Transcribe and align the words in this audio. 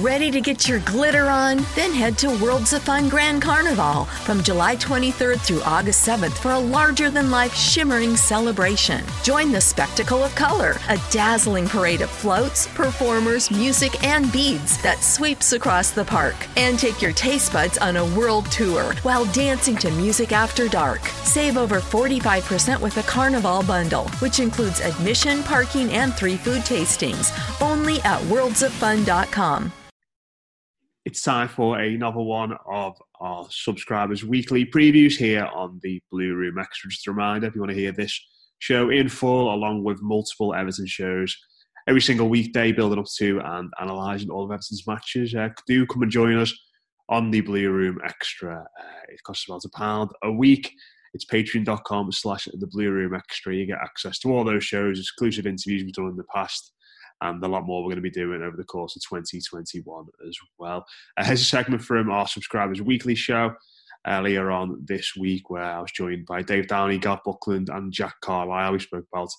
Ready 0.00 0.30
to 0.30 0.40
get 0.40 0.66
your 0.66 0.78
glitter 0.80 1.26
on? 1.26 1.58
Then 1.74 1.92
head 1.92 2.16
to 2.18 2.30
Worlds 2.42 2.72
of 2.72 2.80
Fun 2.80 3.10
Grand 3.10 3.42
Carnival 3.42 4.06
from 4.24 4.42
July 4.42 4.76
23rd 4.76 5.38
through 5.40 5.60
August 5.60 6.08
7th 6.08 6.32
for 6.38 6.52
a 6.52 6.58
larger-than-life 6.58 7.54
shimmering 7.54 8.16
celebration. 8.16 9.04
Join 9.22 9.52
the 9.52 9.60
spectacle 9.60 10.24
of 10.24 10.34
color, 10.34 10.76
a 10.88 10.98
dazzling 11.10 11.68
parade 11.68 12.00
of 12.00 12.08
floats, 12.08 12.66
performers, 12.68 13.50
music, 13.50 14.02
and 14.02 14.32
beads 14.32 14.80
that 14.82 15.02
sweeps 15.02 15.52
across 15.52 15.90
the 15.90 16.04
park. 16.04 16.36
And 16.56 16.78
take 16.78 17.02
your 17.02 17.12
taste 17.12 17.52
buds 17.52 17.76
on 17.76 17.98
a 17.98 18.06
world 18.16 18.50
tour 18.50 18.94
while 19.02 19.26
dancing 19.32 19.76
to 19.76 19.90
music 19.90 20.32
after 20.32 20.66
dark. 20.66 21.04
Save 21.24 21.58
over 21.58 21.80
45% 21.80 22.80
with 22.80 22.96
a 22.96 23.02
Carnival 23.02 23.62
bundle, 23.64 24.08
which 24.20 24.40
includes 24.40 24.80
admission, 24.80 25.42
parking, 25.42 25.90
and 25.90 26.14
three 26.14 26.36
food 26.36 26.62
tastings. 26.62 27.30
Only 27.84 28.00
at 28.00 28.18
worldsoffun.com. 28.22 29.70
It's 31.04 31.20
time 31.20 31.48
for 31.48 31.78
another 31.78 32.22
one 32.22 32.56
of 32.66 32.96
our 33.20 33.46
subscribers' 33.50 34.24
weekly 34.24 34.64
previews 34.64 35.18
here 35.18 35.44
on 35.54 35.80
the 35.82 36.00
Blue 36.10 36.34
Room 36.34 36.56
Extra. 36.58 36.88
Just 36.88 37.06
a 37.06 37.10
reminder 37.10 37.46
if 37.46 37.54
you 37.54 37.60
want 37.60 37.72
to 37.72 37.78
hear 37.78 37.92
this 37.92 38.18
show 38.58 38.88
in 38.88 39.10
full, 39.10 39.52
along 39.52 39.84
with 39.84 40.00
multiple 40.00 40.54
Everton 40.54 40.86
shows 40.86 41.36
every 41.86 42.00
single 42.00 42.30
weekday, 42.30 42.72
building 42.72 42.98
up 42.98 43.04
to 43.18 43.38
and 43.44 43.70
analysing 43.78 44.30
all 44.30 44.44
of 44.44 44.50
Everton's 44.50 44.86
matches, 44.86 45.34
uh, 45.34 45.50
do 45.66 45.84
come 45.84 46.04
and 46.04 46.10
join 46.10 46.38
us 46.38 46.54
on 47.10 47.30
the 47.30 47.42
Blue 47.42 47.70
Room 47.70 47.98
Extra. 48.02 48.64
Uh, 48.80 49.02
it 49.10 49.22
costs 49.24 49.44
about 49.46 49.62
a 49.66 49.68
pound 49.76 50.10
a 50.22 50.32
week. 50.32 50.72
It's 51.14 51.24
patreon.com 51.24 52.12
slash 52.12 52.48
the 52.52 52.66
Blue 52.66 52.90
Room 52.90 53.14
Extra. 53.14 53.54
You 53.54 53.66
get 53.66 53.78
access 53.82 54.18
to 54.20 54.32
all 54.32 54.44
those 54.44 54.64
shows, 54.64 54.98
exclusive 54.98 55.46
interviews 55.46 55.84
we've 55.84 55.92
done 55.92 56.08
in 56.08 56.16
the 56.16 56.24
past, 56.24 56.72
and 57.20 57.42
a 57.42 57.48
lot 57.48 57.64
more 57.64 57.82
we're 57.82 57.90
going 57.90 57.96
to 57.96 58.02
be 58.02 58.10
doing 58.10 58.42
over 58.42 58.56
the 58.56 58.64
course 58.64 58.96
of 58.96 59.02
2021 59.02 60.06
as 60.28 60.36
well. 60.58 60.84
Uh, 61.16 61.24
here's 61.24 61.40
a 61.40 61.44
segment 61.44 61.82
from 61.82 62.10
our 62.10 62.26
subscribers' 62.26 62.82
weekly 62.82 63.14
show 63.14 63.52
earlier 64.06 64.50
on 64.50 64.82
this 64.84 65.14
week 65.16 65.48
where 65.50 65.62
I 65.62 65.80
was 65.80 65.92
joined 65.92 66.26
by 66.26 66.42
Dave 66.42 66.66
Downey, 66.66 66.98
Gav 66.98 67.20
Buckland, 67.24 67.70
and 67.70 67.92
Jack 67.92 68.16
Carlisle. 68.20 68.72
We 68.72 68.78
spoke 68.80 69.06
about 69.12 69.30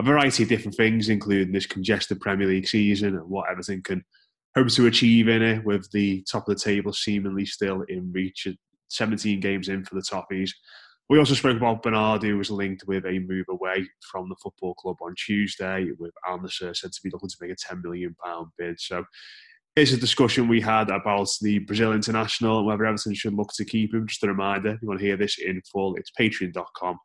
a 0.00 0.02
variety 0.02 0.42
of 0.42 0.48
different 0.48 0.76
things, 0.76 1.10
including 1.10 1.52
this 1.52 1.66
congested 1.66 2.20
Premier 2.20 2.48
League 2.48 2.66
season 2.66 3.14
and 3.14 3.28
what 3.28 3.50
Everton 3.50 3.82
can 3.82 4.02
hope 4.56 4.68
to 4.68 4.86
achieve 4.86 5.28
in 5.28 5.42
it, 5.42 5.64
with 5.64 5.88
the 5.92 6.24
top 6.30 6.48
of 6.48 6.56
the 6.56 6.60
table 6.60 6.92
seemingly 6.92 7.44
still 7.44 7.82
in 7.82 8.10
reach. 8.10 8.48
17 8.88 9.38
games 9.38 9.68
in 9.68 9.84
for 9.84 9.94
the 9.94 10.02
Toffees. 10.02 10.50
We 11.10 11.18
also 11.18 11.34
spoke 11.34 11.56
about 11.56 11.82
Bernard, 11.82 12.22
who 12.22 12.38
was 12.38 12.52
linked 12.52 12.86
with 12.86 13.04
a 13.04 13.18
move 13.18 13.46
away 13.48 13.84
from 14.12 14.28
the 14.28 14.36
football 14.40 14.74
club 14.74 14.98
on 15.02 15.16
Tuesday, 15.16 15.88
with 15.98 16.12
Al 16.24 16.38
Nassr 16.38 16.74
said 16.76 16.92
to 16.92 17.02
be 17.02 17.10
looking 17.10 17.28
to 17.28 17.36
make 17.40 17.50
a 17.50 17.56
£10 17.56 17.82
million 17.82 18.14
bid. 18.56 18.78
So 18.78 19.02
here's 19.74 19.92
a 19.92 19.96
discussion 19.96 20.46
we 20.46 20.60
had 20.60 20.88
about 20.88 21.28
the 21.40 21.58
Brazil 21.58 21.94
international 21.94 22.58
and 22.58 22.66
whether 22.68 22.86
Everton 22.86 23.14
should 23.14 23.34
look 23.34 23.50
to 23.54 23.64
keep 23.64 23.92
him. 23.92 24.06
Just 24.06 24.22
a 24.22 24.28
reminder, 24.28 24.74
if 24.74 24.82
you 24.82 24.86
want 24.86 25.00
to 25.00 25.06
hear 25.06 25.16
this 25.16 25.38
in 25.38 25.60
full, 25.62 25.96
it's 25.96 26.12
patreon.com 26.16 26.96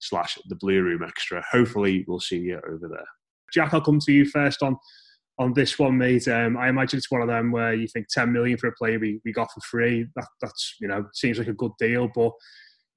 slash 0.00 0.36
the 0.48 0.56
Blue 0.56 0.82
Room 0.82 1.04
Extra. 1.04 1.44
Hopefully 1.52 2.04
we'll 2.08 2.18
see 2.18 2.38
you 2.38 2.60
over 2.68 2.88
there. 2.88 3.06
Jack, 3.54 3.72
I'll 3.72 3.80
come 3.80 4.00
to 4.00 4.12
you 4.12 4.24
first 4.24 4.64
on 4.64 4.76
on 5.38 5.52
this 5.54 5.78
one, 5.78 5.96
mate. 5.96 6.26
Um, 6.26 6.56
I 6.56 6.68
imagine 6.68 6.98
it's 6.98 7.12
one 7.12 7.22
of 7.22 7.28
them 7.28 7.52
where 7.52 7.74
you 7.74 7.86
think 7.86 8.08
10 8.08 8.32
million 8.32 8.58
for 8.58 8.66
a 8.66 8.72
player 8.72 8.98
we, 8.98 9.20
we 9.24 9.32
got 9.32 9.52
for 9.52 9.60
free. 9.60 10.06
That, 10.16 10.26
that's, 10.40 10.76
you 10.80 10.88
know, 10.88 11.06
seems 11.14 11.38
like 11.38 11.48
a 11.48 11.54
good 11.54 11.72
deal, 11.78 12.10
but 12.12 12.32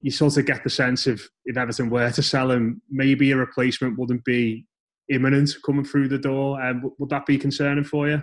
you 0.05 0.11
sort 0.11 0.37
of 0.37 0.45
get 0.45 0.63
the 0.63 0.69
sense 0.69 1.07
of 1.07 1.19
if 1.45 1.57
Everton 1.57 1.89
were 1.89 2.11
to 2.11 2.21
sell 2.21 2.51
him, 2.51 2.79
maybe 2.91 3.31
a 3.31 3.35
replacement 3.35 3.97
wouldn't 3.97 4.23
be 4.23 4.67
imminent 5.09 5.49
coming 5.65 5.83
through 5.83 6.09
the 6.09 6.19
door. 6.19 6.61
Um, 6.61 6.91
would 6.99 7.09
that 7.09 7.25
be 7.25 7.39
concerning 7.39 7.85
for 7.85 8.07
you? 8.07 8.21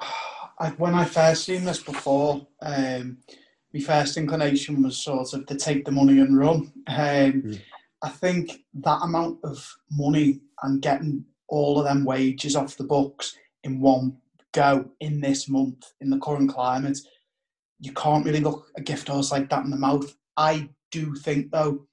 I, 0.60 0.68
when 0.76 0.94
I 0.94 1.04
first 1.04 1.46
seen 1.46 1.64
this 1.64 1.82
before, 1.82 2.46
um, 2.62 3.18
my 3.74 3.80
first 3.80 4.16
inclination 4.16 4.84
was 4.84 4.98
sort 4.98 5.34
of 5.34 5.46
to 5.46 5.56
take 5.56 5.84
the 5.84 5.90
money 5.90 6.20
and 6.20 6.38
run. 6.38 6.72
Um, 6.86 7.42
mm. 7.42 7.60
I 8.04 8.10
think 8.10 8.52
that 8.74 9.00
amount 9.02 9.38
of 9.42 9.68
money 9.90 10.42
and 10.62 10.80
getting 10.80 11.24
all 11.48 11.80
of 11.80 11.86
them 11.86 12.04
wages 12.04 12.54
off 12.54 12.76
the 12.76 12.84
books 12.84 13.36
in 13.64 13.80
one 13.80 14.18
go 14.52 14.88
in 15.00 15.20
this 15.20 15.48
month 15.48 15.92
in 16.00 16.08
the 16.08 16.20
current 16.20 16.50
climate, 16.50 17.00
you 17.80 17.92
can't 17.94 18.24
really 18.24 18.38
look 18.38 18.68
a 18.76 18.80
gift 18.80 19.08
horse 19.08 19.32
like 19.32 19.50
that 19.50 19.64
in 19.64 19.70
the 19.70 19.76
mouth 19.76 20.14
I 20.36 20.68
do 20.90 21.14
think, 21.14 21.50
though, 21.50 21.86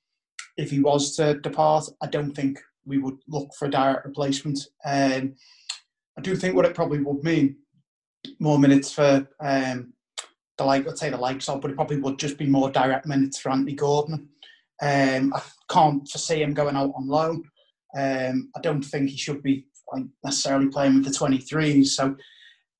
if 0.57 0.69
he 0.71 0.79
was 0.79 1.15
to 1.15 1.39
depart, 1.39 1.89
I 2.01 2.07
don't 2.07 2.31
think 2.31 2.59
we 2.85 2.97
would 2.97 3.17
look 3.27 3.53
for 3.57 3.65
a 3.65 3.71
direct 3.71 4.05
replacement. 4.05 4.59
Um, 4.85 5.35
I 6.17 6.21
do 6.21 6.35
think 6.35 6.55
what 6.55 6.65
it 6.65 6.75
probably 6.75 6.99
would 6.99 7.23
mean 7.23 7.57
more 8.39 8.59
minutes 8.59 8.91
for 8.91 9.27
um, 9.39 9.93
the 10.57 10.63
like, 10.63 10.85
let's 10.85 10.99
say 10.99 11.09
the 11.09 11.17
likes 11.17 11.49
of, 11.49 11.61
but 11.61 11.71
it 11.71 11.75
probably 11.75 11.97
would 11.97 12.19
just 12.19 12.37
be 12.37 12.45
more 12.45 12.69
direct 12.69 13.05
minutes 13.05 13.39
for 13.39 13.51
Anthony 13.51 13.73
Gordon. 13.73 14.29
Um, 14.81 15.33
I 15.33 15.41
can't 15.69 16.07
foresee 16.07 16.41
him 16.41 16.53
going 16.53 16.75
out 16.75 16.93
on 16.95 17.07
loan. 17.07 17.43
Um, 17.97 18.51
I 18.55 18.59
don't 18.61 18.83
think 18.83 19.09
he 19.09 19.17
should 19.17 19.41
be 19.41 19.67
like, 19.91 20.03
necessarily 20.23 20.67
playing 20.67 20.95
with 20.95 21.05
the 21.05 21.11
23s, 21.11 21.87
so 21.87 22.15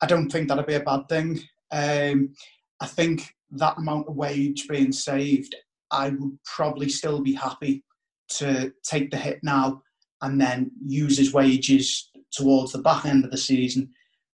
I 0.01 0.06
don't 0.06 0.30
think 0.30 0.48
that'd 0.48 0.66
be 0.66 0.74
a 0.75 0.80
bad 0.81 1.07
thing. 1.07 1.39
Um, 1.71 2.33
I 2.81 2.88
think 2.88 3.33
that 3.57 3.77
amount 3.77 4.07
of 4.07 4.15
wage 4.15 4.67
being 4.67 4.91
saved, 4.91 5.55
I 5.91 6.09
would 6.09 6.38
probably 6.44 6.89
still 6.89 7.21
be 7.21 7.33
happy 7.33 7.83
to 8.29 8.73
take 8.83 9.11
the 9.11 9.17
hit 9.17 9.39
now 9.44 9.81
and 10.21 10.39
then 10.39 10.71
use 10.85 11.17
his 11.17 11.33
wages 11.33 12.09
towards 12.31 12.71
the 12.71 12.79
back 12.79 13.05
end 13.05 13.25
of 13.25 13.31
the 13.31 13.38
season 13.38 13.89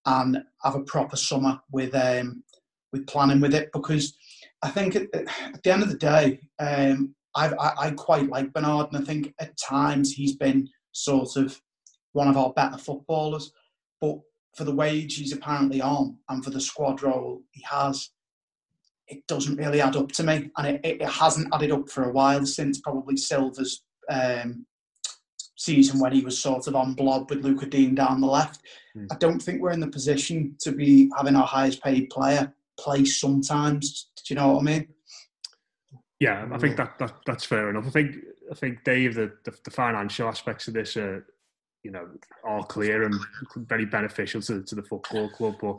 and 0.06 0.39
have 0.63 0.75
a 0.75 0.83
proper 0.83 1.18
summer 1.18 1.60
with 1.71 1.94
um, 1.95 2.44
with 2.94 3.07
planning 3.07 3.42
with 3.42 3.54
it. 3.54 3.69
Because 3.74 4.16
I 4.62 4.69
think 4.69 4.95
at, 4.95 5.07
at 5.13 5.63
the 5.63 5.72
end 5.72 5.83
of 5.83 5.89
the 5.89 5.98
day, 5.98 6.39
um, 6.60 7.13
I, 7.36 7.74
I 7.77 7.92
quite 7.92 8.30
like 8.30 8.54
Bernard 8.54 8.88
and 8.92 9.01
I 9.01 9.06
think 9.06 9.33
at 9.39 9.57
times 9.57 10.12
he's 10.12 10.36
been 10.36 10.68
sort 10.92 11.36
of 11.36 11.60
one 12.13 12.27
of 12.27 12.38
our 12.38 12.54
better 12.54 12.77
footballers, 12.77 13.51
but 14.01 14.19
for 14.56 14.63
the 14.63 14.74
wage 14.74 15.15
he's 15.15 15.33
apparently 15.33 15.81
on 15.81 16.18
and 16.30 16.44
for 16.44 16.50
the 16.50 16.60
squad 16.60 17.04
role 17.04 17.42
he 17.51 17.63
has, 17.69 18.10
it 19.10 19.26
doesn't 19.28 19.58
really 19.58 19.82
add 19.82 19.96
up 19.96 20.12
to 20.14 20.24
me, 20.24 20.50
and 20.58 20.68
it, 20.68 20.82
it, 20.84 21.04
hasn't 21.04 21.54
added 21.54 21.72
up 21.72 21.90
for 21.90 22.04
a 22.04 22.12
while 22.12 22.46
since 22.46 22.80
probably 22.80 23.18
Silva's 23.18 23.84
um, 24.10 24.66
season 25.58 26.00
when 26.00 26.14
he 26.14 26.22
was 26.22 26.42
sort 26.42 26.68
of 26.68 26.76
on 26.76 26.94
blob 26.94 27.30
with 27.30 27.44
Lucas 27.44 27.70
Digne 27.70 27.96
down 27.96 28.22
the 28.22 28.28
left. 28.28 28.62
Mm. 28.96 29.08
I 29.12 29.16
don't 29.16 29.42
think 29.42 29.62
we're 29.62 29.72
in 29.72 29.80
the 29.80 29.88
position 29.88 30.56
to 30.62 30.72
be 30.72 31.12
having 31.18 31.36
our 31.36 31.46
highest 31.46 31.84
paid 31.84 32.10
player 32.10 32.54
play 32.80 33.04
sometimes. 33.04 34.10
Do 34.16 34.34
you 34.34 34.40
know 34.40 34.54
what 34.54 34.62
I 34.62 34.64
mean? 34.64 34.88
Yeah, 36.20 36.48
I 36.52 36.58
think 36.58 36.78
that, 36.78 37.00
that 37.00 37.14
that's 37.26 37.46
fair 37.46 37.70
enough. 37.70 37.88
I 37.88 37.92
think 37.92 38.16
I 38.52 38.56
think 38.56 38.84
Dave, 38.84 39.16
the, 39.16 39.32
the, 39.46 39.54
the 39.64 39.72
financial 39.72 40.28
aspects 40.28 40.68
of 40.68 40.74
this 40.74 40.98
are, 40.98 41.26
you 41.84 41.92
know, 41.92 42.08
all 42.48 42.64
clear 42.64 43.04
and 43.04 43.16
very 43.56 43.86
beneficial 43.86 44.42
to, 44.42 44.64
to 44.64 44.76
the 44.76 44.84
football 44.84 45.30
club. 45.30 45.56
But 45.62 45.78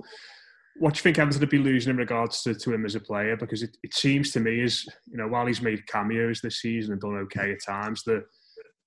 what 0.77 0.95
do 0.95 0.99
you 0.99 1.03
think 1.03 1.19
Everton 1.19 1.41
would 1.41 1.51
be 1.51 1.59
losing 1.59 1.91
in 1.91 1.97
regards 1.97 2.43
to, 2.43 2.55
to 2.55 2.73
him 2.73 2.85
as 2.85 2.95
a 2.95 3.01
player? 3.01 3.37
Because 3.37 3.63
it, 3.63 3.77
it 3.83 3.95
seems 3.95 4.31
to 4.33 4.41
me 4.41 4.63
as 4.63 4.85
you 5.11 5.17
know, 5.17 5.29
while 5.29 5.47
he's 5.47 5.63
made 5.63 5.87
cameos 5.87 6.41
this 6.41 6.61
season 6.61 6.93
and 6.93 7.01
done 7.01 7.17
okay 7.17 7.53
at 7.53 7.65
times, 7.65 8.03
the 8.05 8.25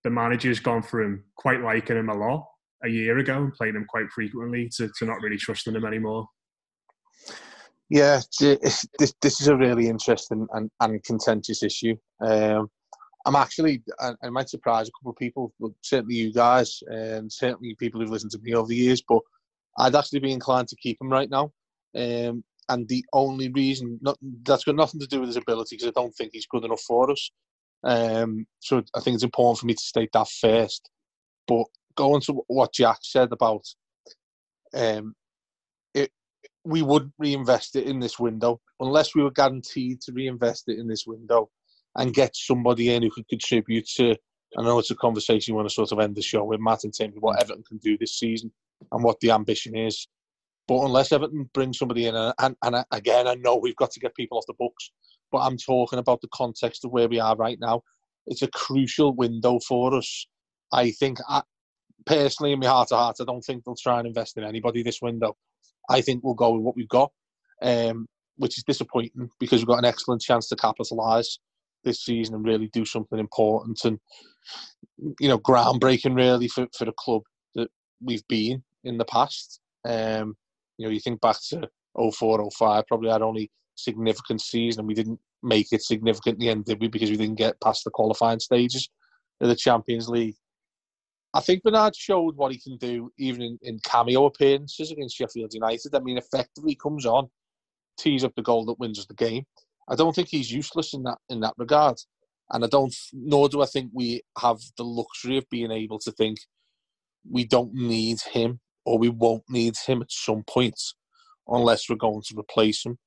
the 0.03 0.09
manager's 0.09 0.59
gone 0.59 0.81
for 0.81 1.01
him 1.01 1.23
quite 1.37 1.61
liking 1.61 1.97
him 1.97 2.09
a 2.09 2.13
lot 2.13 2.45
a 2.83 2.89
year 2.89 3.17
ago 3.19 3.37
and 3.37 3.53
playing 3.53 3.75
him 3.75 3.85
quite 3.87 4.09
frequently 4.13 4.69
to, 4.75 4.89
to 4.99 5.05
not 5.05 5.21
really 5.21 5.37
trusting 5.37 5.73
him 5.73 5.85
anymore. 5.85 6.27
Yeah, 7.89 8.21
this 8.39 8.85
this 9.21 9.41
is 9.41 9.47
a 9.47 9.55
really 9.55 9.87
interesting 9.87 10.47
and, 10.53 10.69
and 10.79 11.03
contentious 11.03 11.63
issue. 11.63 11.95
Um, 12.21 12.67
I'm 13.25 13.35
actually, 13.35 13.83
I, 13.99 14.13
I, 14.21 14.29
might 14.29 14.49
surprise 14.49 14.87
a 14.87 14.91
couple 14.99 15.11
of 15.11 15.17
people, 15.17 15.53
but 15.59 15.71
certainly 15.81 16.15
you 16.15 16.33
guys, 16.33 16.81
and 16.87 17.31
certainly 17.31 17.75
people 17.79 18.01
who've 18.01 18.09
listened 18.09 18.31
to 18.31 18.39
me 18.41 18.53
over 18.53 18.67
the 18.67 18.75
years. 18.75 19.01
But 19.07 19.19
I'd 19.77 19.95
actually 19.95 20.19
be 20.19 20.33
inclined 20.33 20.67
to 20.69 20.75
keep 20.75 20.97
him 21.01 21.09
right 21.09 21.29
now. 21.29 21.51
Um, 21.95 22.43
and 22.69 22.87
the 22.87 23.05
only 23.13 23.49
reason 23.49 23.99
not, 24.01 24.17
that's 24.43 24.63
got 24.63 24.75
nothing 24.75 24.99
to 25.01 25.07
do 25.07 25.19
with 25.19 25.29
his 25.29 25.37
ability 25.37 25.75
because 25.75 25.89
I 25.89 25.99
don't 25.99 26.15
think 26.15 26.31
he's 26.33 26.47
good 26.47 26.63
enough 26.63 26.81
for 26.81 27.11
us. 27.11 27.31
Um, 27.83 28.45
so 28.59 28.81
I 28.95 29.01
think 29.01 29.15
it's 29.15 29.23
important 29.23 29.59
for 29.59 29.65
me 29.65 29.73
to 29.73 29.83
state 29.83 30.09
that 30.13 30.29
first. 30.29 30.89
But 31.47 31.65
going 31.95 32.21
to 32.21 32.43
what 32.47 32.73
Jack 32.73 32.99
said 33.01 33.31
about 33.31 33.65
um, 34.73 35.13
it, 35.93 36.11
we 36.63 36.81
would 36.81 37.11
reinvest 37.19 37.75
it 37.75 37.85
in 37.85 37.99
this 37.99 38.17
window 38.17 38.61
unless 38.79 39.13
we 39.13 39.23
were 39.23 39.31
guaranteed 39.31 40.01
to 40.01 40.13
reinvest 40.13 40.65
it 40.67 40.79
in 40.79 40.87
this 40.87 41.05
window 41.05 41.49
and 41.95 42.13
get 42.13 42.35
somebody 42.35 42.93
in 42.93 43.03
who 43.03 43.11
could 43.11 43.27
contribute 43.27 43.87
to. 43.87 44.15
I 44.57 44.61
know 44.63 44.79
it's 44.79 44.91
a 44.91 44.95
conversation 44.95 45.51
you 45.51 45.55
want 45.55 45.67
to 45.67 45.73
sort 45.73 45.91
of 45.91 45.99
end 45.99 46.15
the 46.15 46.21
show 46.21 46.43
with 46.43 46.59
Matt 46.59 46.81
terms 46.81 46.99
of 46.99 47.21
what 47.21 47.41
Everton 47.41 47.63
can 47.67 47.77
do 47.77 47.97
this 47.97 48.17
season 48.17 48.51
and 48.91 49.03
what 49.03 49.19
the 49.19 49.31
ambition 49.31 49.75
is. 49.75 50.07
But 50.67 50.85
unless 50.85 51.11
Everton 51.11 51.49
brings 51.53 51.77
somebody 51.77 52.05
in, 52.05 52.15
and, 52.15 52.55
and 52.61 52.85
again, 52.91 53.27
I 53.27 53.35
know 53.35 53.57
we've 53.57 53.75
got 53.75 53.91
to 53.91 53.99
get 53.99 54.15
people 54.15 54.37
off 54.37 54.45
the 54.47 54.53
books, 54.57 54.91
but 55.31 55.39
I'm 55.39 55.57
talking 55.57 55.99
about 55.99 56.21
the 56.21 56.29
context 56.33 56.85
of 56.85 56.91
where 56.91 57.09
we 57.09 57.19
are 57.19 57.35
right 57.35 57.57
now. 57.59 57.81
It's 58.27 58.41
a 58.41 58.47
crucial 58.47 59.13
window 59.13 59.59
for 59.67 59.93
us. 59.95 60.25
I 60.71 60.91
think, 60.91 61.17
I, 61.27 61.41
personally, 62.05 62.53
in 62.53 62.59
my 62.59 62.67
heart 62.67 62.91
of 62.91 62.97
hearts, 62.97 63.19
I 63.19 63.25
don't 63.25 63.41
think 63.41 63.63
they'll 63.63 63.75
try 63.75 63.99
and 63.99 64.07
invest 64.07 64.37
in 64.37 64.45
anybody 64.45 64.83
this 64.83 65.01
window. 65.01 65.35
I 65.89 65.99
think 65.99 66.23
we'll 66.23 66.33
go 66.33 66.53
with 66.53 66.61
what 66.61 66.77
we've 66.77 66.87
got, 66.87 67.11
um, 67.61 68.07
which 68.37 68.57
is 68.57 68.63
disappointing 68.63 69.29
because 69.39 69.59
we've 69.59 69.67
got 69.67 69.79
an 69.79 69.85
excellent 69.85 70.21
chance 70.21 70.47
to 70.47 70.55
capitalise 70.55 71.39
this 71.83 72.03
season 72.03 72.35
and 72.35 72.45
really 72.45 72.67
do 72.67 72.85
something 72.85 73.19
important 73.19 73.83
and 73.83 73.99
you 75.19 75.27
know 75.27 75.37
groundbreaking 75.37 76.15
really 76.15 76.47
for, 76.47 76.65
for 76.77 76.85
the 76.85 76.93
club 76.97 77.23
that 77.55 77.69
we've 78.01 78.25
been 78.27 78.63
in 78.83 78.97
the 78.97 79.05
past. 79.05 79.59
Um, 79.85 80.35
you 80.77 80.85
know, 80.85 80.91
you 80.91 80.99
think 80.99 81.21
back 81.21 81.37
to 81.49 81.69
04, 81.97 82.49
05, 82.51 82.87
probably 82.87 83.09
had 83.09 83.21
only 83.21 83.51
significant 83.75 84.41
season 84.41 84.81
and 84.81 84.87
we 84.87 84.93
didn't 84.93 85.19
make 85.41 85.67
it 85.71 85.83
significant 85.83 86.35
in 86.35 86.39
the 86.39 86.49
end, 86.49 86.65
did 86.65 86.79
we? 86.79 86.87
Because 86.87 87.09
we 87.09 87.17
didn't 87.17 87.37
get 87.37 87.59
past 87.61 87.83
the 87.83 87.91
qualifying 87.91 88.39
stages 88.39 88.89
of 89.41 89.49
the 89.49 89.55
Champions 89.55 90.07
League. 90.07 90.35
I 91.33 91.41
think 91.41 91.63
Bernard 91.63 91.95
showed 91.95 92.35
what 92.35 92.51
he 92.51 92.59
can 92.59 92.77
do 92.77 93.11
even 93.17 93.41
in, 93.41 93.59
in 93.63 93.79
cameo 93.83 94.25
appearances 94.25 94.91
against 94.91 95.17
Sheffield 95.17 95.53
United. 95.53 95.95
I 95.95 95.99
mean, 95.99 96.17
effectively 96.17 96.75
comes 96.75 97.05
on, 97.05 97.27
tees 97.97 98.23
up 98.23 98.33
the 98.35 98.43
goal 98.43 98.65
that 98.65 98.79
wins 98.79 98.99
us 98.99 99.07
the 99.07 99.15
game. 99.15 99.45
I 99.89 99.95
don't 99.95 100.15
think 100.15 100.29
he's 100.29 100.51
useless 100.51 100.93
in 100.93 101.03
that 101.03 101.17
in 101.29 101.41
that 101.41 101.55
regard, 101.57 101.97
and 102.51 102.63
I 102.63 102.67
don't. 102.67 102.93
Nor 103.11 103.49
do 103.49 103.61
I 103.61 103.65
think 103.65 103.89
we 103.93 104.21
have 104.37 104.59
the 104.77 104.85
luxury 104.85 105.37
of 105.37 105.49
being 105.49 105.71
able 105.71 105.99
to 105.99 106.11
think 106.11 106.37
we 107.29 107.45
don't 107.45 107.73
need 107.73 108.19
him 108.31 108.59
or 108.85 108.97
we 108.97 109.09
won't 109.09 109.43
need 109.49 109.75
him 109.85 110.01
at 110.01 110.11
some 110.11 110.43
point 110.43 110.79
unless 111.47 111.89
we're 111.89 111.95
going 111.95 112.21
to 112.27 112.39
replace 112.39 112.85
him. 112.85 112.97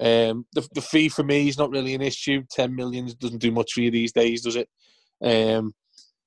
Um, 0.00 0.46
the, 0.52 0.66
the 0.74 0.80
fee 0.80 1.08
for 1.08 1.22
me 1.22 1.48
is 1.48 1.58
not 1.58 1.70
really 1.70 1.94
an 1.94 2.02
issue. 2.02 2.42
Ten 2.50 2.74
million 2.74 3.10
doesn't 3.18 3.40
do 3.40 3.52
much 3.52 3.72
for 3.72 3.80
you 3.80 3.90
these 3.90 4.12
days, 4.12 4.42
does 4.42 4.56
it? 4.56 4.68
Um, 5.22 5.74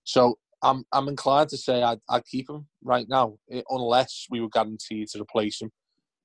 so 0.04 0.38
I'm 0.62 0.84
I'm 0.92 1.08
inclined 1.08 1.50
to 1.50 1.58
say 1.58 1.82
I'd, 1.82 2.00
I'd 2.10 2.26
keep 2.26 2.50
him 2.50 2.68
right 2.84 3.08
now, 3.10 3.38
eh, 3.52 3.62
unless 3.70 4.28
we 4.30 4.40
were 4.40 4.50
guaranteed 4.50 5.08
to 5.10 5.22
replace 5.22 5.62
him 5.62 5.72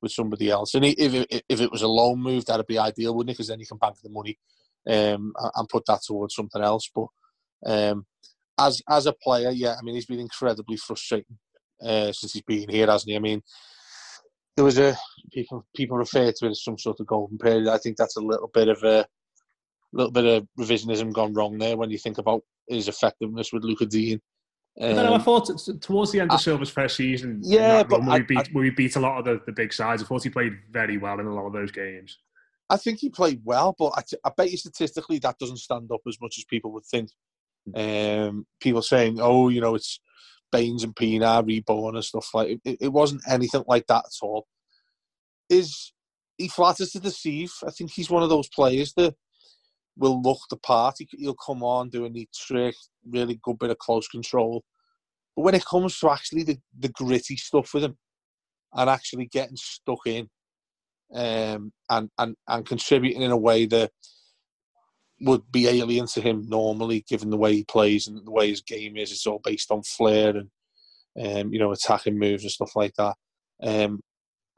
with 0.03 0.13
somebody 0.13 0.51
else. 0.51 0.75
And 0.75 0.85
if 0.85 1.15
it, 1.15 1.45
if 1.49 1.61
it 1.61 1.71
was 1.71 1.83
a 1.83 1.89
loan 1.89 2.21
move, 2.21 2.47
that'd 2.47 2.67
be 2.67 2.79
ideal, 2.79 3.15
wouldn't 3.15 3.31
it? 3.31 3.35
Because 3.35 3.49
then 3.49 3.61
you 3.61 3.67
can 3.67 3.79
bank 3.79 3.97
the 4.03 4.09
money 4.11 4.39
um, 4.89 5.33
and 5.55 5.69
put 5.69 5.85
that 5.87 6.01
towards 6.07 6.35
something 6.35 6.63
else. 6.63 6.91
But 6.95 7.07
um, 7.67 8.07
as 8.59 8.83
as 8.89 9.07
a 9.07 9.13
player, 9.13 9.51
yeah, 9.51 9.75
I 9.79 9.83
mean, 9.83 9.95
he's 9.95 10.07
been 10.07 10.21
incredibly 10.21 10.77
frustrating 10.77 11.39
uh, 11.83 12.13
since 12.13 12.33
he's 12.33 12.43
been 12.43 12.69
here, 12.69 12.87
hasn't 12.87 13.11
he? 13.11 13.17
I 13.17 13.21
mean, 13.21 13.43
there 14.57 14.65
was 14.65 14.79
a 14.79 14.97
people 15.33 15.65
people 15.75 15.97
refer 15.97 16.33
to 16.33 16.47
it 16.47 16.51
as 16.51 16.65
some 16.65 16.79
sort 16.79 17.01
of 17.01 17.07
golden 17.07 17.39
period. 17.39 17.69
I 17.69 17.79
think 17.79 17.97
that's 17.97 18.17
a 18.17 18.21
little 18.21 18.51
bit 18.53 18.69
of 18.69 18.83
a 18.83 19.07
little 19.93 20.13
bit 20.13 20.25
of 20.25 20.47
revisionism 20.59 21.13
gone 21.13 21.35
wrong 21.35 21.59
there 21.59 21.77
when 21.77 21.91
you 21.91 21.99
think 21.99 22.19
about 22.19 22.43
his 22.69 22.89
effectiveness 22.89 23.53
with 23.53 23.65
Lucas 23.65 23.89
Digne. 23.89 24.21
Um, 24.81 24.91
I, 24.91 25.03
know, 25.03 25.15
I 25.15 25.19
thought 25.19 25.51
towards 25.81 26.13
the 26.13 26.21
end 26.21 26.31
of 26.31 26.37
I, 26.37 26.41
Silva's 26.41 26.71
first 26.71 26.97
season, 26.97 27.41
yeah, 27.43 27.83
but 27.83 28.05
we 28.05 28.21
beat, 28.21 28.39
I, 28.39 28.45
we 28.55 28.71
beat 28.71 28.97
a 28.97 29.01
lot 29.01 29.19
of 29.19 29.25
the, 29.25 29.41
the 29.45 29.53
big 29.53 29.73
sides. 29.73 30.03
I 30.03 30.07
thought 30.07 30.23
he 30.23 30.31
played 30.31 30.53
very 30.71 30.97
well 30.97 31.19
in 31.19 31.27
a 31.27 31.35
lot 31.35 31.47
of 31.47 31.53
those 31.53 31.73
games. 31.73 32.19
I 32.71 32.77
think 32.77 33.01
he 33.01 33.11
played 33.11 33.41
well, 33.45 33.75
but 33.77 33.93
I, 33.97 34.03
I 34.29 34.31
bet 34.37 34.51
you 34.51 34.57
statistically 34.57 35.19
that 35.19 35.39
doesn't 35.39 35.57
stand 35.57 35.91
up 35.93 36.01
as 36.07 36.19
much 36.21 36.37
as 36.39 36.45
people 36.45 36.73
would 36.73 36.85
think. 36.85 37.11
Hmm. 37.75 37.81
Um, 37.81 38.47
people 38.61 38.81
saying, 38.81 39.19
"Oh, 39.21 39.49
you 39.49 39.61
know, 39.61 39.75
it's 39.75 40.01
Baines 40.53 40.85
and 40.85 40.95
Pienaar 40.95 41.47
reborn 41.47 41.97
and 41.97 42.05
stuff 42.05 42.29
like 42.35 42.61
it, 42.65 42.79
it 42.81 42.93
wasn't 42.93 43.23
anything 43.29 43.65
like 43.67 43.87
that 43.87 44.05
at 44.07 44.23
all. 44.23 44.47
Is 45.49 45.93
he 46.39 46.49
flatters 46.49 46.93
to 46.93 47.01
deceive? 47.01 47.53
I 47.67 47.71
think 47.71 47.91
he's 47.91 48.11
one 48.11 48.23
of 48.23 48.29
those 48.29 48.49
players 48.49 48.93
that 48.95 49.15
will 49.97 50.21
look 50.23 50.39
the 50.49 50.57
part. 50.57 50.97
He, 50.99 51.27
will 51.27 51.35
come 51.35 51.63
on, 51.63 51.91
do 51.91 52.05
a 52.05 52.11
neat 52.11 52.31
trick, 52.35 52.75
really 53.09 53.39
good 53.43 53.59
bit 53.59 53.71
of 53.71 53.79
close 53.79 54.09
control. 54.09 54.65
But 55.37 55.43
when 55.43 55.55
it 55.55 55.65
comes 55.65 55.99
to 55.99 56.11
actually 56.11 56.45
the, 56.45 56.59
the 56.79 56.89
gritty 56.89 57.37
stuff 57.37 57.75
with 57.75 57.85
him 57.85 57.97
and 58.73 58.89
actually 58.89 59.27
getting 59.27 59.57
stuck 59.57 60.07
in 60.07 60.29
um, 61.15 61.73
and, 61.89 62.09
and, 62.19 62.37
and 62.49 62.67
contributing 62.67 63.23
in 63.23 63.31
a 63.31 63.37
way 63.37 63.67
that 63.67 63.91
would 65.21 65.51
be 65.53 65.69
alien 65.69 66.07
to 66.07 66.21
him 66.21 66.49
normally, 66.49 67.05
given 67.09 67.31
the 67.31 67.37
way 67.37 67.55
he 67.55 67.65
plays 67.65 68.07
and 68.07 68.25
the 68.27 68.31
way 68.31 68.49
his 68.49 68.63
game 68.63 68.97
is. 68.97 69.13
It's 69.13 69.27
all 69.27 69.41
based 69.43 69.71
on 69.71 69.83
flair 69.83 70.37
and 70.37 70.51
um, 71.21 71.53
you 71.53 71.59
know 71.59 71.73
attacking 71.73 72.19
moves 72.19 72.45
and 72.45 72.51
stuff 72.51 72.75
like 72.75 72.95
that. 72.95 73.17
Um, 73.63 74.01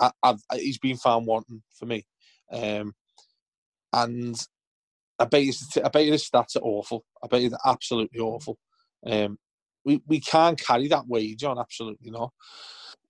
I, 0.01 0.11
I've, 0.23 0.41
he's 0.55 0.79
been 0.79 0.97
found 0.97 1.27
wanting 1.27 1.63
for 1.79 1.87
me, 1.87 2.07
um, 2.53 2.95
and 3.93 4.37
I 5.19 5.25
bet 5.25 5.45
his, 5.45 5.67
I 5.85 5.89
bet 5.89 6.07
his 6.07 6.29
stats 6.29 6.57
are 6.57 6.63
awful. 6.63 7.05
I 7.23 7.27
bet 7.27 7.51
they're 7.51 7.59
absolutely 7.65 8.21
awful. 8.21 8.59
Um, 9.05 9.39
we 9.85 10.01
we 10.07 10.21
can't 10.21 10.59
carry 10.59 10.89
that 10.89 11.09
wage 11.09 11.43
on, 11.45 11.59
absolutely 11.59 12.11
not. 12.11 12.33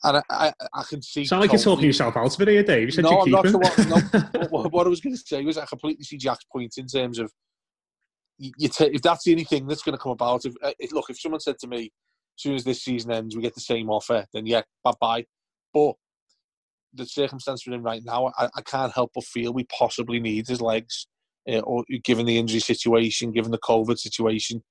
And 0.04 0.16
I, 0.16 0.23
I, 0.30 0.52
I 0.75 0.82
can 0.82 1.00
see. 1.00 1.25
Sound 1.25 1.42
like 1.42 1.52
you're 1.52 1.61
talking 1.61 1.85
yourself 1.85 2.16
out 2.16 2.35
of 2.35 2.40
it 2.40 2.49
here, 2.49 2.62
Dave. 2.62 2.87
You 2.87 2.90
said 2.90 3.04
no, 3.04 3.23
not 3.25 3.44
what, 3.52 3.78
no, 3.87 4.49
what, 4.50 4.73
what 4.73 4.87
I 4.87 4.90
was 4.90 5.00
going 5.00 5.14
to 5.14 5.23
say 5.25 5.44
was 5.44 5.56
I 5.56 5.66
completely 5.66 6.04
see 6.04 6.16
Jack's 6.16 6.44
point 6.44 6.75
in 6.76 6.87
terms 6.87 7.18
of 7.18 7.30
you, 8.38 8.52
you 8.59 8.68
t- 8.68 8.90
if 8.92 9.02
that's 9.02 9.25
the 9.25 9.32
only 9.32 9.44
thing 9.44 9.66
that's 9.66 9.82
going 9.82 9.97
to 9.97 10.02
come 10.02 10.12
about. 10.12 10.44
If, 10.44 10.54
uh, 10.62 10.73
look, 10.90 11.09
if 11.09 11.21
someone 11.21 11.40
said 11.40 11.59
to 11.61 11.68
me, 11.68 11.85
as 11.85 12.42
soon 12.42 12.54
as 12.54 12.64
this 12.64 12.82
season 12.82 13.12
ends, 13.12 13.37
we 13.37 13.42
get 13.42 13.54
the 13.54 13.61
same 13.61 13.90
offer, 13.90 14.26
then 14.32 14.47
yeah, 14.47 14.62
bye 14.82 14.92
bye. 15.00 15.25
But 15.73 15.94
the 16.92 17.06
circumstance 17.06 17.66
we're 17.66 17.75
in 17.75 17.82
right 17.82 18.02
now, 18.04 18.32
I, 18.38 18.49
I 18.56 18.62
can't 18.62 18.92
help 18.92 19.12
but 19.14 19.25
feel 19.25 19.52
we 19.52 19.64
possibly 19.64 20.18
need 20.18 20.49
his 20.49 20.61
legs, 20.61 21.06
uh, 21.49 21.61
or 21.61 21.85
given 22.04 22.26
the 22.26 22.38
injury 22.38 22.61
situation, 22.61 23.32
given 23.32 23.52
the 23.52 23.59
COVID 23.59 23.99
situation 23.99 24.62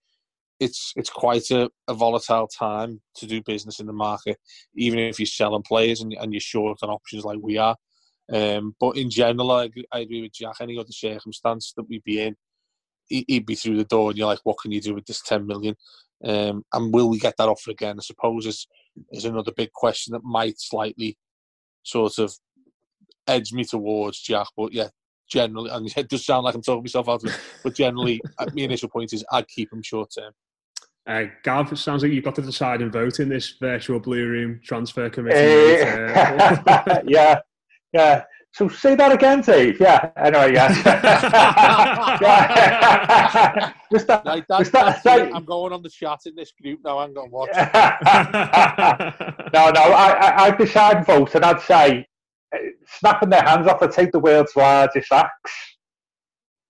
it's 0.62 0.94
it's 0.96 1.10
quite 1.10 1.50
a, 1.50 1.70
a, 1.88 1.94
volatile 1.96 2.48
time 2.48 3.01
to 3.15 3.25
do 3.25 3.41
business 3.41 3.80
in 3.80 3.88
the 3.88 3.94
market, 3.94 4.38
even 4.75 5.00
if 5.00 5.20
you're 5.20 5.25
selling 5.25 5.63
players 5.63 6.01
and, 6.01 6.13
and 6.13 6.32
you're 6.32 6.39
short 6.39 6.77
on 6.84 6.89
options 6.89 7.25
like 7.25 7.39
we 7.41 7.58
are. 7.58 7.75
Um, 8.32 8.75
but 8.80 8.96
in 8.96 9.10
general, 9.10 9.51
I 9.51 9.65
agree, 9.65 9.86
I 9.91 10.00
agree 10.00 10.22
with 10.22 10.34
Jack. 10.34 10.58
Any 10.62 10.77
other 10.77 10.91
circumstance 10.91 11.74
that 11.75 11.89
we'd 11.89 12.03
be 12.03 12.22
in, 12.22 12.36
he'd 13.08 13.48
be 13.48 13.56
through 13.56 13.77
the 13.77 13.86
door, 13.86 14.12
and 14.12 14.18
you're 14.18 14.27
like, 14.27 14.41
what 14.44 14.60
can 14.62 14.72
you 14.72 14.80
do 14.80 14.94
with 14.94 15.08
this 15.08 15.24
10 15.24 15.48
million? 15.48 15.75
Um, 16.24 16.63
and 16.72 16.94
will 16.94 17.10
we 17.10 17.18
get 17.18 17.38
that 17.38 17.50
offer 17.50 17.72
again? 17.72 17.98
I 17.98 18.03
suppose 18.03 18.46
is 18.46 18.68
is 19.12 19.25
another 19.25 19.51
big 19.51 19.72
question 19.72 20.13
that 20.13 20.24
might 20.24 20.60
slightly 20.60 21.18
sort 21.82 22.20
of 22.20 22.36
edge 23.27 23.51
me 23.51 23.63
towards 23.63 24.22
Jack. 24.22 24.48
But 24.56 24.74
yeah, 24.74 24.89
generally, 25.27 25.72
and 25.72 25.91
it 25.98 26.08
does 26.08 26.24
sound 26.24 26.44
like 26.44 26.53
I'm 26.53 26.62
talking 26.62 26.84
myself 26.84 27.10
out 27.10 27.24
of 27.24 27.32
it, 27.32 27.39
but 27.63 27.74
generally, 27.74 28.22
my 28.39 28.62
initial 28.62 28.89
point 28.89 29.12
is 29.12 29.25
I'd 29.32 29.48
keep 29.48 29.74
him 29.74 29.82
short 29.82 30.12
term. 30.15 30.34
Uh, 31.08 31.24
Gav, 31.43 31.72
it 31.72 31.77
sounds 31.77 32.03
like 32.03 32.12
you've 32.12 32.24
got 32.24 32.36
to 32.36 32.43
decide 32.43 32.81
and 32.81 32.93
vote 32.93 33.20
in 33.20 33.27
this 33.27 33.55
virtual 33.60 34.00
Blue 34.00 34.27
Room 34.27 34.60
transfer 34.63 35.10
committee. 35.10 35.81
Uh, 35.81 37.01
yeah, 37.08 37.39
yeah. 37.91 38.24
So 38.53 38.67
say 38.67 38.96
that 38.96 39.13
again, 39.13 39.41
Dave. 39.41 39.79
Yeah, 39.79 40.12
anyway, 40.17 40.53
yeah. 40.53 40.70
yeah. 42.22 43.74
just 43.91 44.08
that, 44.08 44.25
like 44.25 44.46
that, 44.48 44.60
just 44.60 44.74
that, 44.74 45.05
like, 45.05 45.34
I'm 45.34 45.46
going 45.46 45.72
on 45.72 45.81
the 45.81 45.89
chat 45.89 46.20
in 46.25 46.36
this 46.36 46.51
group 46.62 46.81
now. 46.84 47.00
I'm 47.00 47.13
going 47.13 47.29
to 47.29 47.34
watch. 47.34 47.50
no, 47.53 47.63
no, 49.70 49.81
I, 49.81 50.12
I, 50.12 50.43
I'd 50.46 50.58
decide 50.58 50.98
and 50.98 51.05
vote, 51.05 51.34
and 51.34 51.46
I'd 51.46 51.62
say 51.62 52.05
uh, 52.53 52.58
snapping 52.86 53.29
their 53.29 53.43
hands 53.43 53.67
off 53.67 53.79
to 53.79 53.88
take 53.88 54.12
the 54.12 54.20
world's 54.20 54.53
largest 54.55 55.12
axe. 55.13 55.53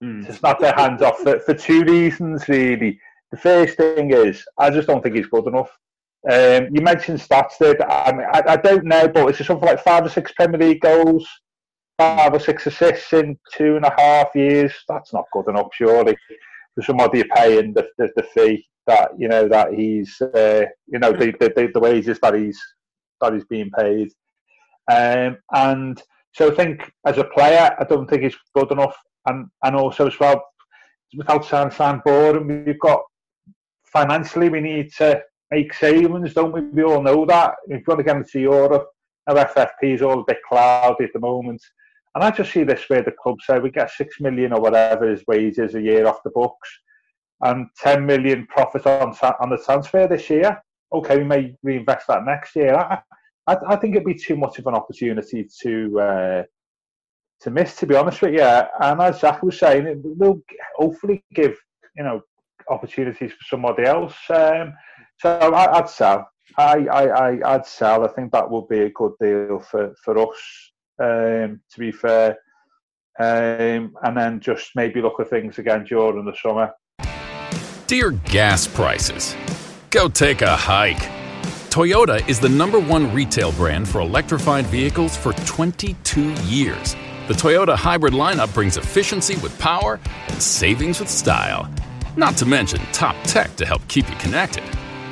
Mm. 0.04 0.26
To 0.26 0.34
snap 0.34 0.60
their 0.60 0.74
hands 0.74 1.02
off 1.02 1.20
for, 1.20 1.40
for 1.40 1.56
two 1.56 1.84
reasons, 1.84 2.48
really. 2.48 3.00
The 3.32 3.38
first 3.38 3.78
thing 3.78 4.12
is, 4.12 4.44
I 4.58 4.70
just 4.70 4.88
don't 4.88 5.02
think 5.02 5.16
he's 5.16 5.28
good 5.28 5.48
enough. 5.48 5.72
Um, 6.30 6.68
you 6.72 6.82
mentioned 6.82 7.20
stats 7.20 7.58
there. 7.60 7.76
I, 7.90 8.12
mean, 8.12 8.28
I, 8.32 8.44
I, 8.50 8.58
don't 8.58 8.86
know, 8.86 9.08
but 9.08 9.28
it's 9.28 9.46
something 9.46 9.68
like 9.68 9.84
five 9.84 10.06
or 10.06 10.10
six 10.10 10.32
Premier 10.34 10.60
League 10.60 10.82
goals, 10.82 11.28
five 11.98 12.34
or 12.34 12.40
six 12.40 12.68
assists 12.68 13.14
in 13.14 13.40
two 13.54 13.78
and 13.78 13.86
a 13.86 13.94
half 13.98 14.36
years. 14.36 14.74
That's 14.88 15.14
not 15.14 15.26
good 15.34 15.48
enough, 15.48 15.70
surely, 15.74 16.16
for 16.76 16.84
somebody 16.84 17.20
you're 17.20 17.36
paying 17.36 17.74
the, 17.74 17.88
the, 17.98 18.10
the 18.16 18.24
fee 18.24 18.68
that 18.86 19.12
you 19.18 19.28
know 19.28 19.48
that 19.48 19.74
he's, 19.74 20.20
uh, 20.22 20.66
you 20.88 21.00
know, 21.00 21.12
the, 21.12 21.34
the, 21.40 21.72
the 21.74 21.80
wages 21.80 22.20
that 22.22 22.36
he's 22.36 22.60
that 23.22 23.34
he's 23.34 23.46
being 23.46 23.72
paid. 23.72 24.10
Um, 24.92 25.38
and 25.54 26.02
so 26.34 26.52
I 26.52 26.56
think 26.56 26.92
as 27.06 27.18
a 27.18 27.24
player, 27.24 27.76
I 27.80 27.84
don't 27.86 28.08
think 28.08 28.24
he's 28.24 28.38
good 28.56 28.72
enough. 28.72 28.96
And 29.26 29.48
and 29.64 29.76
also 29.76 30.08
as 30.08 30.20
well, 30.20 30.44
without 31.16 31.46
sounding 31.46 31.76
sound 31.76 32.04
boring, 32.04 32.66
we've 32.66 32.80
got 32.80 33.02
financially 33.92 34.50
we 34.50 34.62
need 34.62 34.92
to 34.98 35.22
make 35.52 35.74
savings, 35.74 36.34
don't 36.34 36.54
we? 36.54 36.62
We 36.62 36.84
all 36.84 37.02
know 37.02 37.26
that. 37.26 37.56
If 37.68 37.86
we 37.86 37.92
want 37.92 38.00
to 38.00 38.04
get 38.04 38.18
into 38.18 38.40
Europe, 38.40 38.88
our 39.28 39.36
FFP 39.36 39.96
is 39.96 40.02
all 40.02 40.22
a 40.22 40.26
bit 40.26 40.40
cloudy 40.48 41.06
at 41.06 41.14
the 41.14 41.20
moment. 41.20 41.62
And 42.16 42.24
I 42.24 42.32
just 42.32 42.52
see 42.52 42.64
this 42.64 42.84
where 42.88 43.02
the 43.02 43.12
club 43.12 43.38
say 43.42 43.60
we 43.60 43.70
get 43.70 43.90
six 43.90 44.20
million 44.20 44.54
or 44.54 44.62
whatever 44.62 45.10
his 45.10 45.24
wages 45.28 45.76
a 45.76 45.82
year 45.82 46.08
off 46.08 46.24
the 46.24 46.32
books, 46.32 46.70
and 47.42 47.68
ten 47.78 48.06
million 48.06 48.48
profit 48.48 48.86
on 48.86 49.16
on 49.40 49.50
the 49.50 49.58
transfer 49.58 50.08
this 50.08 50.30
year. 50.30 50.62
Okay, 50.94 51.18
we 51.18 51.24
may 51.24 51.56
reinvest 51.64 52.08
that 52.08 52.26
next 52.26 52.56
year. 52.56 52.76
I, 52.76 53.02
I, 53.48 53.58
I 53.70 53.76
think 53.78 53.96
it'd 53.96 54.06
be 54.06 54.14
too 54.14 54.36
much 54.36 54.60
of 54.60 54.68
an 54.68 54.76
opportunity 54.76 55.48
to 55.62 56.00
uh, 56.00 56.44
to 57.42 57.50
miss, 57.50 57.76
to 57.78 57.88
be 57.88 57.96
honest 57.96 58.22
with 58.22 58.34
you. 58.34 58.42
And 58.42 59.02
as 59.02 59.22
Jack 59.22 59.42
was 59.42 59.58
saying, 59.58 59.88
it 59.88 60.00
will 60.04 60.42
hopefully 60.76 61.24
give 61.34 61.58
you 61.96 62.04
know 62.04 62.22
opportunities 62.70 63.32
for 63.32 63.44
somebody 63.44 63.84
else. 63.84 64.16
Um, 64.30 64.74
so 65.20 65.30
I, 65.30 65.80
would 65.80 65.90
sell. 65.90 66.30
I, 66.58 66.88
I, 66.88 67.08
I, 67.08 67.58
would 67.58 67.66
sell. 67.66 68.04
I 68.04 68.08
think 68.10 68.32
that 68.32 68.50
would 68.50 68.68
be 68.68 68.82
a 68.82 68.90
good 68.90 69.14
deal 69.20 69.60
for, 69.60 69.94
for 70.04 70.18
us, 70.18 70.72
um, 71.00 71.62
to 71.72 71.80
be 71.80 71.92
fair. 71.92 72.38
Um, 73.20 73.96
and 74.04 74.18
then 74.18 74.40
just 74.40 74.72
maybe 74.76 75.02
look 75.02 75.20
at 75.20 75.30
things 75.30 75.60
again 75.60 75.84
during 75.84 76.26
the 76.26 76.36
summer. 76.42 76.72
Dear 77.88 78.12
gas 78.12 78.68
prices, 78.68 79.36
go 79.90 80.08
take 80.08 80.42
a 80.42 80.56
hike. 80.56 81.10
Toyota 81.70 82.28
is 82.28 82.40
the 82.40 82.50
number 82.50 82.80
one 82.80 83.14
retail 83.14 83.52
brand 83.54 83.88
for 83.88 84.02
electrified 84.02 84.66
vehicles 84.68 85.16
for 85.16 85.34
22 85.46 86.34
years. 86.44 86.96
The 87.28 87.34
Toyota 87.34 87.76
hybrid 87.76 88.14
lineup 88.14 88.54
brings 88.54 88.76
efficiency 88.76 89.38
with 89.38 89.58
power 89.58 90.00
and 90.28 90.42
savings 90.42 91.00
with 91.00 91.08
style. 91.08 91.70
Not 92.18 92.36
to 92.38 92.46
mention 92.46 92.82
top 92.92 93.16
tech 93.24 93.56
to 93.56 93.66
help 93.66 93.88
keep 93.88 94.10
you 94.10 94.16
connected. 94.18 94.64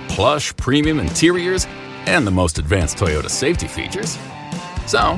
Plush 0.09 0.55
premium 0.57 0.99
interiors 0.99 1.65
and 2.05 2.27
the 2.27 2.31
most 2.31 2.59
advanced 2.59 2.97
Toyota 2.97 3.29
safety 3.29 3.67
features. 3.67 4.17
So, 4.85 5.17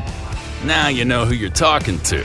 now 0.63 0.89
you 0.89 1.05
know 1.05 1.25
who 1.25 1.33
you're 1.33 1.49
talking 1.49 1.97
to. 2.01 2.21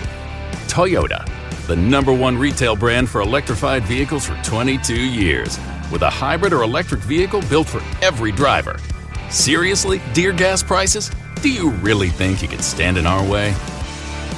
Toyota, 0.69 1.27
the 1.67 1.77
number 1.77 2.13
one 2.13 2.37
retail 2.37 2.77
brand 2.77 3.09
for 3.09 3.23
electrified 3.23 3.85
vehicles 3.85 4.27
for 4.27 4.37
22 4.43 4.95
years, 4.95 5.59
with 5.91 6.03
a 6.03 6.11
hybrid 6.11 6.53
or 6.53 6.63
electric 6.63 7.01
vehicle 7.01 7.41
built 7.49 7.67
for 7.67 7.81
every 8.05 8.33
driver. 8.33 8.79
Seriously, 9.31 10.03
dear 10.13 10.33
gas 10.33 10.63
prices? 10.63 11.11
Do 11.41 11.51
you 11.51 11.71
really 11.71 12.11
think 12.11 12.43
you 12.43 12.49
can 12.49 12.61
stand 12.61 12.99
in 12.99 13.07
our 13.07 13.27
way? 13.27 13.53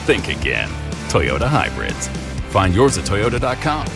Think 0.06 0.28
again. 0.28 0.68
Toyota 1.08 1.48
Hybrids. 1.48 2.06
Find 2.52 2.72
yours 2.72 2.98
at 2.98 3.04
Toyota.com. 3.04 3.86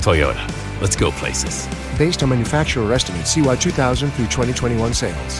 Toyota 0.00 0.61
Let's 0.82 0.96
go 0.96 1.12
places. 1.12 1.68
Based 1.96 2.24
on 2.24 2.30
manufacturer 2.30 2.92
estimates, 2.92 3.30
CY 3.34 3.54
2000 3.54 4.10
through 4.10 4.26
2021 4.26 4.92
sales. 4.92 5.34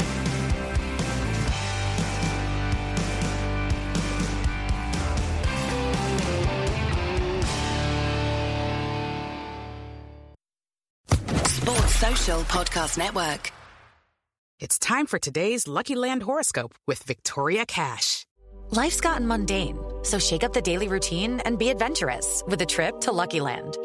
Sports 11.49 11.97
Social 11.97 12.43
Podcast 12.43 12.97
Network. 12.97 13.51
It's 14.61 14.79
time 14.79 15.07
for 15.07 15.19
today's 15.19 15.67
Lucky 15.67 15.97
Land 15.97 16.23
horoscope 16.23 16.77
with 16.87 17.03
Victoria 17.03 17.67
Cash. 17.67 18.27
Life's 18.71 19.01
gotten 19.01 19.27
mundane, 19.27 19.77
so 20.05 20.21
shake 20.21 20.45
up 20.45 20.53
the 20.53 20.63
daily 20.63 20.87
routine 20.87 21.41
and 21.41 21.59
be 21.59 21.69
adventurous 21.69 22.45
with 22.47 22.63
a 22.63 22.67
trip 22.67 23.01
to 23.01 23.11
Lucky 23.11 23.41
Land. 23.41 23.77